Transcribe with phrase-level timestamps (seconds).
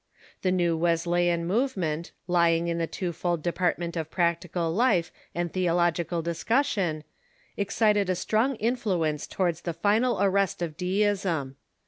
[0.41, 6.23] The new Wesleyan movement, lying in the twofold depart ment of practical life and theological
[6.23, 7.03] discussion,
[7.55, 11.55] excited a strong influence towards the final arrest of Deism.